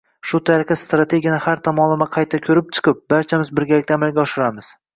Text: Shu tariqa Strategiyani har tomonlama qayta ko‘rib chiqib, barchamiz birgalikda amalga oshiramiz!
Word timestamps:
Shu 0.27 0.39
tariqa 0.49 0.77
Strategiyani 0.83 1.41
har 1.43 1.61
tomonlama 1.67 2.09
qayta 2.17 2.41
ko‘rib 2.47 2.73
chiqib, 2.81 3.05
barchamiz 3.15 3.55
birgalikda 3.61 4.01
amalga 4.01 4.25
oshiramiz! 4.29 4.75